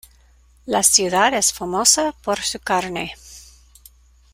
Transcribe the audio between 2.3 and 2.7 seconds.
su